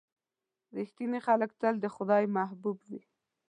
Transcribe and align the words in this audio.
•رښتیني 0.77 1.19
خلک 1.27 1.51
تل 1.61 1.75
د 1.81 1.85
خدای 1.95 2.23
محبوب 2.37 2.77
وي. 2.89 3.01